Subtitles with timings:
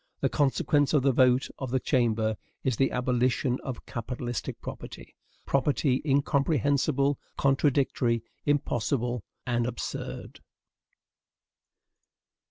[0.21, 5.13] The consequence of the vote of the Chamber is the abolition of capitalistic property,
[5.45, 10.39] property incomprehensible, contradictory, impossible, and absurd.